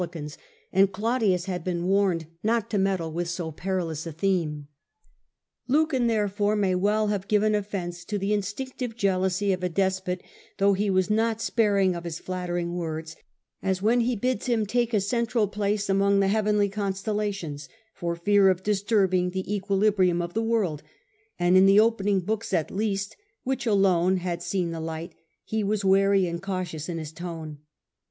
[0.01, 0.35] licans;
[0.73, 4.67] and Claudius had been warned not to meddle with so perilous a theme.
[5.67, 9.61] Lucan, therefore, may well have given offence to the instinc choice of tive jealousy of
[9.63, 10.23] a despot,
[10.57, 13.15] though he was not s>jbjcct sparing of his flattering words,
[13.61, 18.49] as when he bids him take a central place among the heavenly constellations, for fear
[18.49, 20.81] of disturbing the equilibrium of the world;
[21.37, 25.13] and in the opening books, at least, which alone had seen the light,
[25.43, 27.59] he was wary and cautious in his tone.